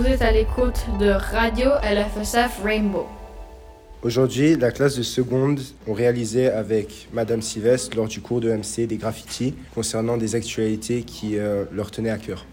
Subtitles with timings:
[0.00, 3.06] Vous êtes à l'écoute de Radio LFSF Rainbow.
[4.02, 8.86] Aujourd'hui, la classe de seconde ont réalisé avec Madame Sylvestre lors du cours de MC
[8.86, 12.46] des graffitis concernant des actualités qui euh, leur tenaient à cœur.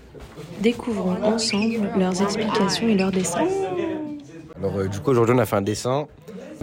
[0.60, 3.48] Découvrons ensemble leurs explications et leurs dessins.
[4.58, 6.08] Alors euh, du coup aujourd'hui on a fait un dessin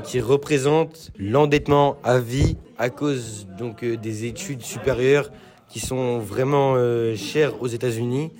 [0.02, 5.30] qui représente l'endettement à vie à cause donc euh, des études supérieures
[5.74, 8.30] qui sont vraiment euh, chères aux États-Unis.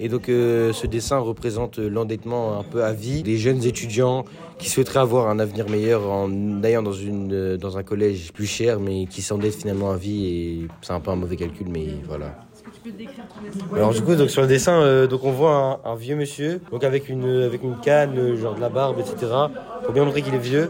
[0.00, 4.24] Et donc euh, ce dessin représente euh, l'endettement un peu à vie des jeunes étudiants
[4.58, 8.46] qui souhaiteraient avoir un avenir meilleur en allant dans, une, euh, dans un collège plus
[8.46, 11.86] cher mais qui s'endettent finalement à vie et c'est un peu un mauvais calcul mais
[12.08, 12.34] voilà.
[13.74, 16.60] Alors du coup donc sur le dessin euh, donc on voit un, un vieux monsieur
[16.70, 19.16] donc avec une avec une canne genre de la barbe etc
[19.84, 20.68] pour bien montrer qu'il est vieux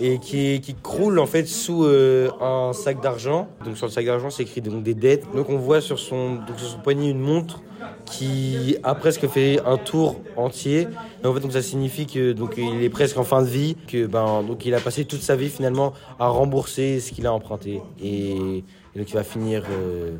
[0.00, 4.30] et qui, croule en fait sous euh, un sac d'argent donc sur le sac d'argent
[4.30, 7.20] c'est écrit donc des dettes donc on voit sur son donc sur son poignet une
[7.20, 7.62] montre
[8.04, 10.88] qui a presque fait un tour entier
[11.22, 13.76] et en fait donc ça signifie que donc il est presque en fin de vie
[13.88, 17.32] que ben donc il a passé toute sa vie finalement à rembourser ce qu'il a
[17.32, 18.64] emprunté et,
[18.96, 20.16] donc il va finir euh,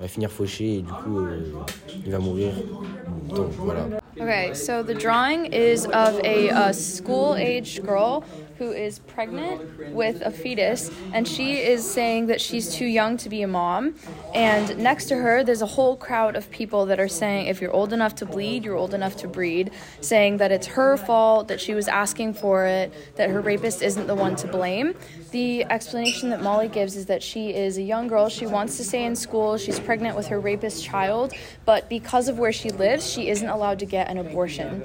[0.00, 1.40] va finir fauché et du coup euh,
[2.04, 2.52] il va mourir.
[3.28, 3.86] Donc voilà.
[4.18, 8.24] Okay, so the drawing is of a, uh school-aged girl
[8.58, 13.28] who is pregnant with a fetus, and she is saying that she's too young to
[13.28, 13.94] be a mom.
[14.34, 17.72] And next to her, there's a whole crowd of people that are saying, if you're
[17.72, 21.60] old enough to bleed, you're old enough to breed, saying that it's her fault, that
[21.60, 24.94] she was asking for it, that her rapist isn't the one to blame.
[25.32, 28.84] The explanation that Molly gives is that she is a young girl, she wants to
[28.84, 31.34] stay in school, she's pregnant with her rapist child,
[31.64, 34.82] but because of where she lives, she isn't allowed to get an abortion.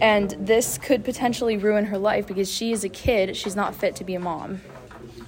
[0.00, 3.96] And this could potentially ruin her life because she is a kid, she's not fit
[3.96, 4.60] to be a mom.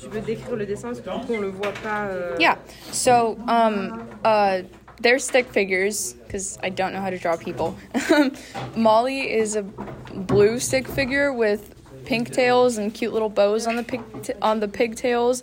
[0.00, 2.06] Tu peux décrire le dessin parce que du coup on le voit pas.
[2.10, 2.56] euh, Yeah.
[2.90, 4.62] So, um, uh,
[5.00, 7.74] they're stick figures because I don't know how to draw people.
[8.76, 13.82] Molly is a blue stick figure with pink tails and cute little bows on the
[13.84, 14.02] pig
[14.42, 15.42] on the pigtails.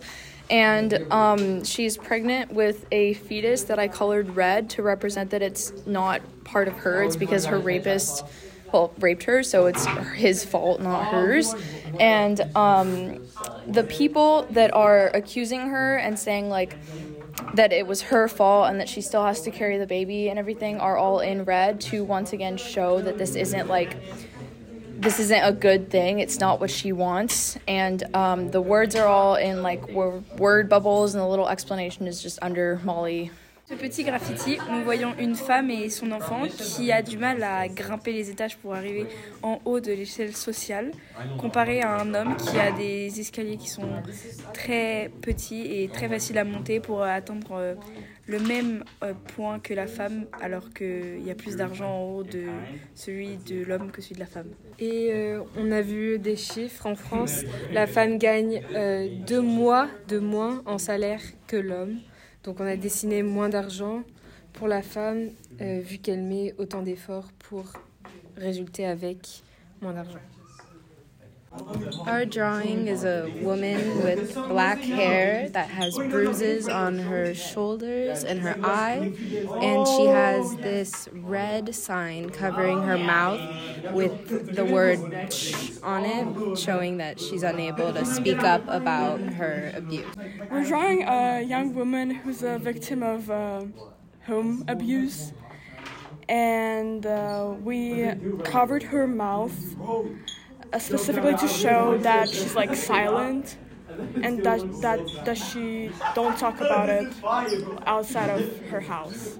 [0.50, 5.72] And um, she's pregnant with a fetus that I colored red to represent that it's
[5.86, 7.02] not part of her.
[7.04, 8.24] It's because her rapist,
[8.72, 11.54] well, raped her, so it's his fault, not hers.
[11.98, 13.26] And um,
[13.66, 16.76] the people that are accusing her and saying like
[17.54, 20.38] that it was her fault and that she still has to carry the baby and
[20.38, 23.96] everything are all in red to once again show that this isn't like
[25.00, 26.20] this isn't a good thing.
[26.20, 27.56] It's not what she wants.
[27.66, 32.06] And um, the words are all in like wor- word bubbles and the little explanation
[32.06, 33.30] is just under molly
[33.70, 37.68] Ce petit graffiti, nous voyons une femme et son enfant qui a du mal à
[37.68, 39.06] grimper les étages pour arriver
[39.44, 40.90] en haut de l'échelle sociale,
[41.38, 43.88] comparé à un homme qui a des escaliers qui sont
[44.52, 47.74] très petits et très faciles à monter pour atteindre euh,
[48.26, 52.24] le même euh, point que la femme, alors qu'il y a plus d'argent en haut
[52.24, 52.46] de
[52.96, 54.48] celui de l'homme que celui de la femme.
[54.80, 57.42] Et euh, on a vu des chiffres en France.
[57.72, 58.62] La femme gagne
[59.28, 62.00] deux mois de moins en salaire que l'homme.
[62.44, 64.02] Donc on a dessiné moins d'argent
[64.52, 65.30] pour la femme
[65.60, 67.64] euh, vu qu'elle met autant d'efforts pour
[68.36, 69.42] résulter avec
[69.80, 70.18] moins d'argent.
[72.06, 78.40] Our drawing is a woman with black hair that has bruises on her shoulders and
[78.40, 79.12] her eye,
[79.60, 83.40] and she has this red sign covering her mouth
[83.92, 85.00] with the word
[85.30, 90.06] ch on it, showing that she's unable to speak up about her abuse.
[90.50, 93.64] We're drawing a young woman who's a victim of uh,
[94.24, 95.32] home abuse,
[96.28, 98.08] and uh, we
[98.44, 99.58] covered her mouth
[100.72, 103.56] Uh, specifically to show that she's like silent
[104.22, 107.12] and that that that she don't talk about it
[107.86, 109.38] outside of her house.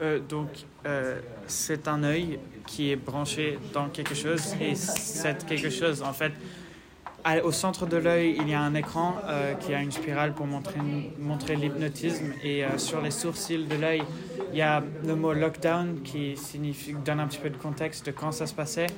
[0.00, 0.48] Euh, donc,
[0.86, 6.12] euh, c'est un œil qui est branché dans quelque chose et cette quelque chose, en
[6.12, 6.32] fait,
[7.44, 10.46] au centre de l'œil, il y a un écran euh, qui a une spirale pour
[10.46, 12.32] montrer, l'hypnotisme.
[12.42, 14.02] Et euh, sur les sourcils de l'œil,
[14.52, 18.10] il y a le mot lockdown qui signifie, donne un petit peu de contexte de
[18.10, 18.88] quand ça se passait.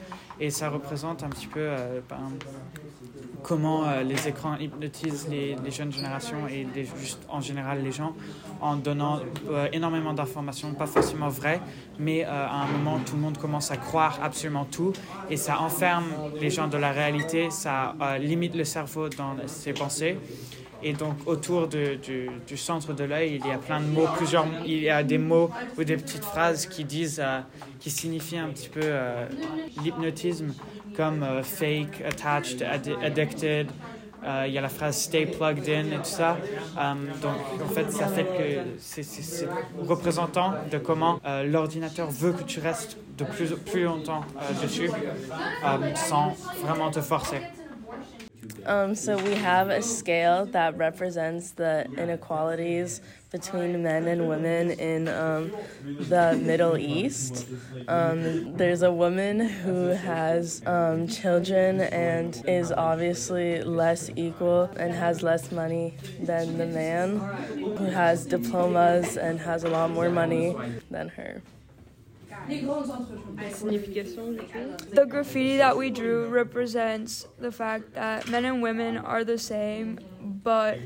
[0.41, 2.33] Et ça représente un petit peu euh, ben,
[3.45, 6.67] comment euh, les écrans hypnotisent les, jeunes générations et
[6.99, 8.15] juste en général les gens
[8.61, 9.21] en donnant
[9.51, 11.61] euh, énormément d'informations, pas forcément vraies,
[11.99, 14.93] mais euh, à un moment tout le monde commence à croire absolument tout
[15.31, 16.07] et ça enferme
[16.41, 20.17] les gens de la réalité, ça limite le cerveau dans ses pensées.
[20.83, 24.81] Et donc autour du, centre de l'œil, il y a plein de mots, plusieurs, il
[24.81, 27.23] y a des mots ou des petites phrases qui disent,
[27.81, 28.87] qui signifient un petit peu
[29.83, 30.53] l'hypnotisme,
[30.97, 33.67] comme euh, fake, attached, addi- addicted,
[34.27, 36.39] Euh, il y a la phrase stay plugged in et tout ça.
[36.79, 39.47] Euh, donc en fait, ça fait que c'est
[39.87, 44.25] représentant de comment l'ordinateur veut que tu restes de plus, plus longtemps
[44.63, 44.91] dessus
[45.95, 47.43] sans vraiment te forcer.
[48.67, 53.01] Um, so we have a scale that represents the inequalities
[53.31, 55.53] between men and women in um,
[55.85, 57.47] the Middle East.
[57.89, 65.23] Um, there's a woman who has um, children and is obviously less equal and has
[65.23, 67.19] less money than the man
[67.59, 70.57] who has diplomas and has a lot more money
[70.91, 71.43] than her.
[74.91, 79.99] The graffiti that we drew represents the fact that men and women are the same,
[80.23, 80.79] but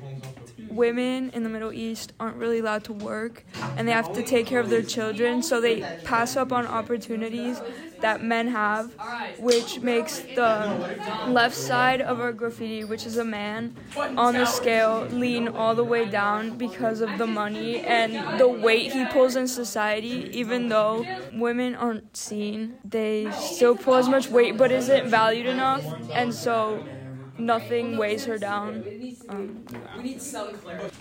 [0.71, 3.45] women in the Middle East aren't really allowed to work
[3.77, 7.61] and they have to take care of their children, so they pass up on opportunities
[8.01, 8.93] that men have,
[9.39, 10.97] which makes the
[11.29, 13.75] left side of our graffiti, which is a man,
[14.17, 18.93] on the scale lean all the way down because of the money and the weight
[18.93, 20.29] he pulls in society.
[20.33, 25.85] Even though women aren't seen, they still pull as much weight but isn't valued enough,
[26.13, 26.85] and so
[27.39, 28.85] nothing weighs her down.
[29.29, 29.65] Um,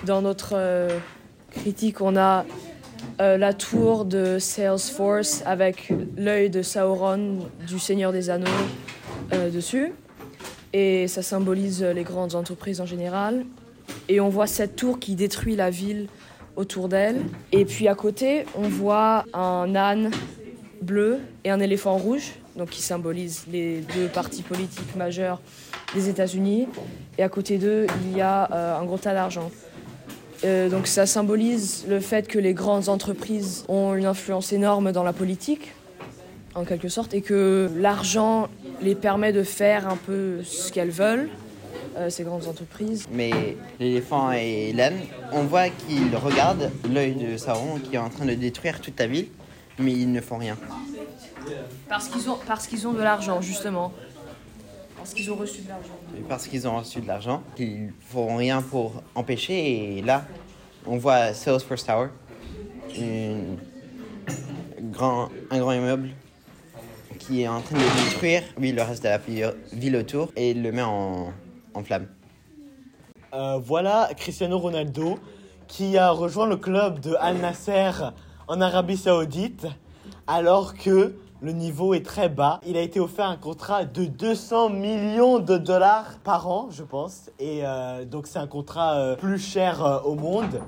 [0.05, 0.99] Dans notre euh,
[1.51, 2.45] critique, on a
[3.19, 8.47] euh, la tour de Salesforce avec l'œil de Sauron du Seigneur des Anneaux
[9.33, 9.93] euh, dessus.
[10.73, 13.45] Et ça symbolise les grandes entreprises en général.
[14.09, 16.07] Et on voit cette tour qui détruit la ville
[16.55, 17.21] autour d'elle.
[17.51, 20.11] Et puis à côté, on voit un âne
[20.81, 25.41] bleu et un éléphant rouge, donc qui symbolisent les deux partis politiques majeurs
[25.93, 26.67] des États-Unis.
[27.17, 29.49] Et à côté d'eux, il y a euh, un gros tas d'argent.
[30.43, 35.03] Euh, donc ça symbolise le fait que les grandes entreprises ont une influence énorme dans
[35.03, 35.73] la politique,
[36.53, 38.47] en quelque sorte, et que l'argent
[38.81, 41.29] les permet de faire un peu ce qu'elles veulent,
[41.97, 43.05] euh, ces grandes entreprises.
[43.11, 44.99] Mais l'éléphant et l'âne,
[45.31, 49.07] on voit qu'ils regardent l'œil de Sauron qui est en train de détruire toute la
[49.07, 49.27] ville,
[49.79, 50.57] mais ils ne font rien.
[51.89, 53.93] Parce qu'ils ont, parce qu'ils ont de l'argent, justement.
[55.07, 55.93] Parce qu'ils ont reçu de l'argent.
[56.27, 59.99] Parce qu'ils ont reçu de l'argent, ils ne feront rien pour empêcher.
[59.99, 60.25] Et là,
[60.85, 62.09] on voit Salesforce Tower,
[62.97, 63.57] une
[64.91, 66.09] grand, un grand immeuble
[67.19, 69.21] qui est en train de détruire oui, le reste de la
[69.71, 71.31] ville autour et le met en,
[71.73, 72.09] en flammes.
[73.33, 75.19] Euh, voilà Cristiano Ronaldo
[75.69, 77.91] qui a rejoint le club de Al Nasser
[78.49, 79.67] en Arabie Saoudite
[80.27, 82.59] alors que le niveau est très bas.
[82.65, 87.29] Il a été offert un contrat de 200 millions de dollars par an, je pense.
[87.39, 90.61] Et euh, donc c'est un contrat euh, plus cher euh, au monde.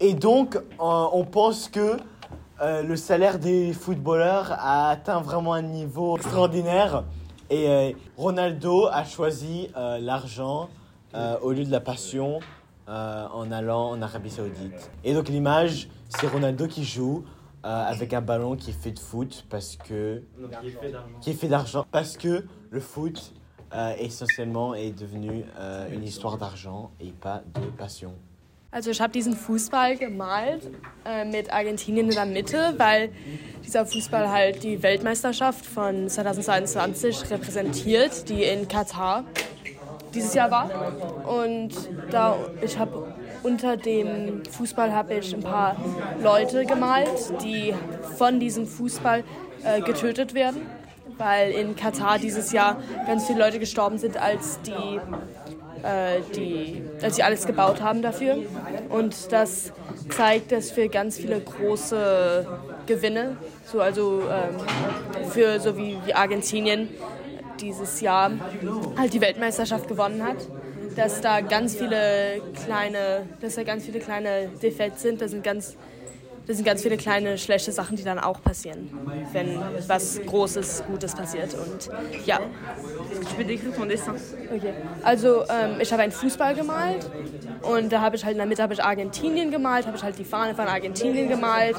[0.00, 1.96] Et donc on pense que
[2.60, 7.04] le salaire des footballeurs a atteint vraiment un niveau extraordinaire.
[7.50, 9.68] Et Ronaldo a choisi
[10.00, 10.68] l'argent
[11.42, 12.40] au lieu de la passion
[12.88, 14.90] en allant en Arabie Saoudite.
[15.04, 17.22] Et donc l'image, c'est Ronaldo qui joue
[17.64, 20.22] euh, avec un ballon qui est fait de foot parce que
[21.20, 23.32] qui est fait d'argent parce que le foot
[23.74, 28.12] euh, essentiellement est devenu euh, une histoire d'argent et pas de passion.
[28.70, 30.70] Also ich habe diesen Fußball gemalt
[31.04, 33.10] äh, mit Argentinien in der Mitte, weil
[33.62, 39.24] dieser Fußball halt die Weltmeisterschaft von 2022 repräsentiert, die in Katar
[40.14, 40.70] dieses Jahr war.
[41.26, 41.70] Und
[42.10, 43.11] da ich habe
[43.42, 45.76] unter dem Fußball habe ich ein paar
[46.22, 47.74] Leute gemalt, die
[48.16, 49.24] von diesem Fußball
[49.64, 50.62] äh, getötet werden,
[51.18, 55.00] weil in Katar dieses Jahr ganz viele Leute gestorben sind, als die
[55.82, 58.38] äh, die, als sie alles gebaut haben dafür.
[58.88, 59.72] Und das
[60.10, 62.46] zeigt, dass für ganz viele große
[62.86, 66.88] Gewinne, so also ähm, für so wie, wie Argentinien
[67.60, 68.30] dieses Jahr
[68.96, 70.36] halt die Weltmeisterschaft gewonnen hat,
[70.96, 75.76] dass da ganz viele kleine, dass da ganz viele kleine Defekte sind, das sind ganz
[76.46, 78.90] das sind ganz viele kleine schlechte Sachen, die dann auch passieren,
[79.32, 81.54] wenn was Großes, Gutes passiert.
[81.54, 81.88] Und
[82.26, 82.40] ja.
[84.52, 84.72] Okay.
[85.04, 87.08] Also ähm, ich habe einen Fußball gemalt
[87.62, 90.18] und da habe ich halt in der Mitte habe ich Argentinien gemalt, habe ich halt
[90.18, 91.76] die Fahne von Argentinien gemalt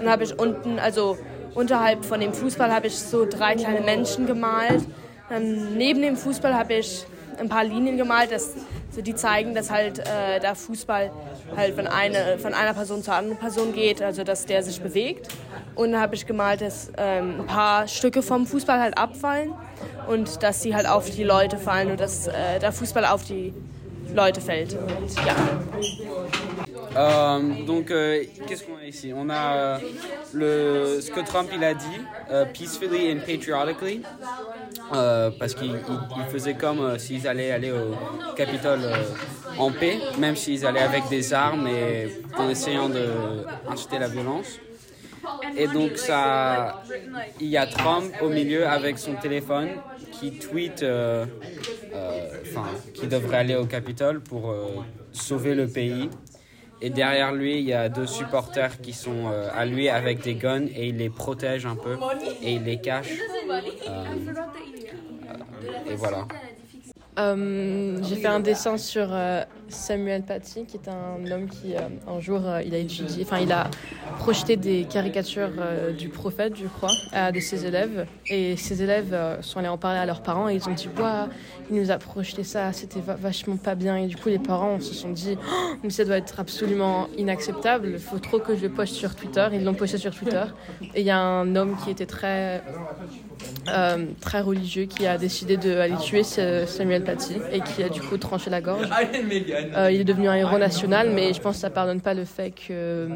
[0.00, 1.18] und habe ich unten, also
[1.54, 4.84] unterhalb von dem Fußball habe ich so drei kleine Menschen gemalt.
[5.28, 7.04] Dann neben dem Fußball habe ich
[7.38, 8.54] ein paar Linien gemalt, das,
[8.90, 11.10] so die zeigen, dass halt äh, der Fußball
[11.56, 15.28] halt von, eine, von einer Person zur anderen Person geht, also dass der sich bewegt.
[15.74, 19.52] Und dann habe ich gemalt, dass ähm, ein paar Stücke vom Fußball halt abfallen
[20.08, 23.52] und dass sie halt auf die Leute fallen und dass äh, der Fußball auf die
[24.14, 24.74] Leute fällt.
[24.74, 25.34] Und ja.
[26.96, 29.12] Euh, donc, euh, qu'est-ce qu'on a ici?
[29.14, 29.80] On a
[30.34, 32.08] euh, ce que Trump il a dit,
[32.52, 34.02] peacefully and patriotically,
[34.88, 37.98] parce qu'il il- il faisait comme s'ils allaient aller au
[38.34, 38.86] Capitole
[39.56, 44.60] en paix, même s'ils allaient avec des armes et en essayant d'inciter la violence.
[45.56, 46.76] Et donc, ça,
[47.40, 50.84] il y a Trump au milieu avec son téléphone qui tweet
[52.42, 54.54] enfin, qui devrait aller au Capitole pour
[55.12, 56.10] sauver le pays.
[56.84, 60.34] Et derrière lui, il y a deux supporters qui sont euh, à lui avec des
[60.34, 61.96] guns et il les protège un peu
[62.42, 63.08] et il les cache.
[63.48, 64.02] Euh, euh,
[65.90, 66.26] et voilà.
[67.18, 71.80] Euh, j'ai fait un dessin sur euh, Samuel Paty, qui est un homme qui, euh,
[72.08, 73.68] un jour, euh, il a étudié, enfin, il a
[74.18, 78.06] projeté des caricatures euh, du prophète, je crois, à de ses élèves.
[78.28, 81.28] Et ses élèves sont allés en parler à leurs parents et ils ont dit, Ouah,
[81.70, 83.96] il nous a projeté ça, c'était va- vachement pas bien.
[83.96, 87.88] Et du coup, les parents se sont dit, Oh, mais ça doit être absolument inacceptable,
[87.92, 89.46] il faut trop que je le poste sur Twitter.
[89.52, 90.44] Ils l'ont posté sur Twitter.
[90.94, 92.62] Et il y a un homme qui était très
[94.20, 98.50] très religieux qui a décidé d'aller tuer Samuel Paty et qui a du coup tranché
[98.50, 98.88] la gorge.
[99.76, 102.24] Euh, il est devenu un héros national, mais je pense que ça pardonne pas le
[102.24, 103.08] fait que euh,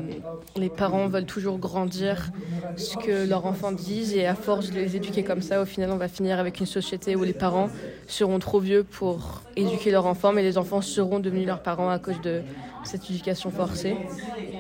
[0.57, 2.31] les parents veulent toujours grandir.
[2.77, 5.91] Ce que leurs enfants disent et à force de les éduquer comme ça, au final,
[5.91, 7.69] on va finir avec une société où les parents
[8.07, 11.99] seront trop vieux pour éduquer leurs enfants, mais les enfants seront devenus leurs parents à
[11.99, 12.43] cause de
[12.85, 13.97] cette éducation forcée.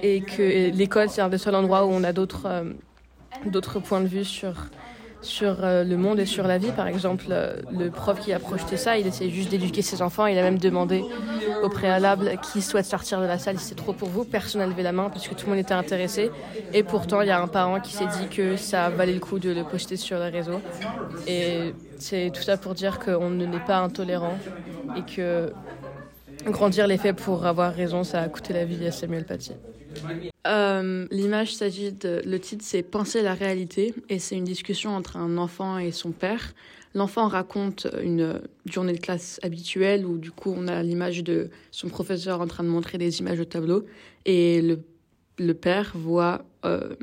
[0.02, 2.64] Et que l'école c'est un des seuls endroits où on a d'autres euh,
[3.47, 4.54] d'autres points de vue sur
[5.21, 6.71] sur euh, le monde et sur la vie.
[6.73, 10.27] Par exemple, euh, le prof qui a projeté ça, il essayait juste d'éduquer ses enfants.
[10.27, 11.05] Il a même demandé
[11.63, 14.25] au préalable qui souhaite sortir de la salle si c'est trop pour vous.
[14.25, 16.31] Personne n'a levé la main parce que tout le monde était intéressé.
[16.73, 19.39] Et pourtant, il y a un parent qui s'est dit que ça valait le coup
[19.39, 20.61] de le poster sur les réseaux.
[21.27, 24.39] Et c'est tout ça pour dire qu'on ne n'est pas intolérant
[24.97, 25.53] et que
[26.47, 29.53] grandir les faits pour avoir raison, ça a coûté la vie à Samuel Paty.
[30.47, 32.23] Euh, L'image s'agit de.
[32.25, 33.95] Le titre, c'est Penser la réalité.
[34.09, 36.55] Et c'est une discussion entre un enfant et son père.
[36.95, 41.88] L'enfant raconte une journée de classe habituelle où, du coup, on a l'image de son
[41.88, 43.85] professeur en train de montrer des images au tableau.
[44.25, 44.81] Et le,
[45.38, 46.95] le père voit euh,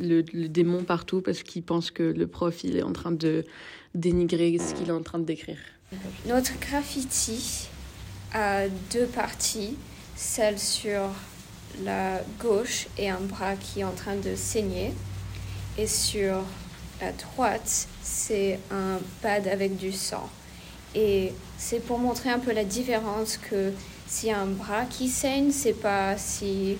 [0.00, 3.44] le, le démon partout parce qu'il pense que le prof, il est en train de
[3.94, 5.58] dénigrer ce qu'il est en train de décrire.
[6.26, 7.68] Notre graffiti
[8.32, 9.76] a deux parties,
[10.16, 11.10] celle sur
[11.82, 14.92] la gauche et un bras qui est en train de saigner.
[15.78, 16.42] Et sur
[17.00, 20.28] la droite, c'est un pad avec du sang.
[20.94, 23.72] Et c'est pour montrer un peu la différence que
[24.28, 26.76] a un bras qui saigne, c'est pas si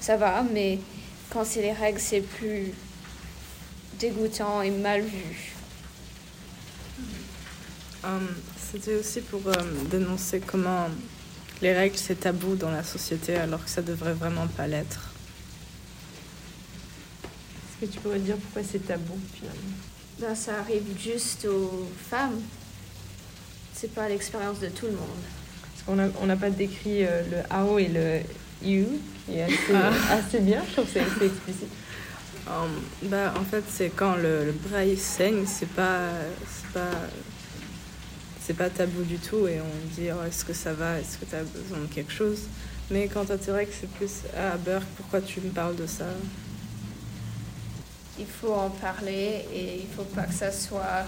[0.00, 0.78] ça va, mais
[1.30, 2.72] quand c'est les règles, c'est plus
[4.00, 5.52] dégoûtant et mal vu.
[8.04, 9.52] Hum, C'était aussi pour euh,
[9.90, 10.88] dénoncer comment
[11.62, 15.10] les règles c'est tabou dans la société alors que ça devrait vraiment pas l'être.
[17.82, 19.76] Est-ce que tu pourrais dire pourquoi c'est tabou finalement?
[20.18, 22.40] Ben, ça arrive juste aux femmes.
[23.74, 25.22] C'est pas l'expérience de tout le monde.
[25.72, 28.20] Parce qu'on n'a on n'a pas décrit euh, le AO et le
[28.64, 28.86] IU,
[29.26, 29.90] qui est assez, Ah.
[30.12, 31.68] assez bien, je trouve que c'est c'est explicite.
[32.46, 32.70] Hum,
[33.04, 36.08] bah, en fait, c'est quand le, le bras il saigne, c'est pas,
[36.46, 36.90] c'est pas,
[38.44, 41.24] c'est pas tabou du tout et on dit oh, est-ce que ça va, est-ce que
[41.24, 42.40] tu as besoin de quelque chose?
[42.90, 46.06] Mais quand t'as tes règles, c'est plus ah Burke, pourquoi tu me parles de ça?
[48.18, 51.06] Il faut en parler et il faut pas que ça soit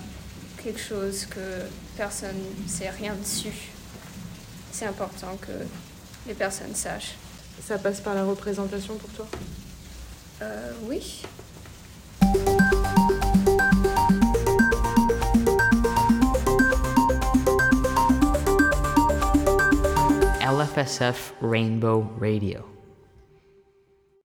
[0.63, 1.63] quelque chose que
[1.97, 3.71] personne ne sait rien dessus.
[4.73, 5.53] C'est important que
[6.27, 7.17] les personnes sachent.
[7.63, 9.27] Ça passe par la représentation pour toi?
[10.43, 11.23] Euh, oui.
[20.75, 22.74] LFSF Rainbow Radio.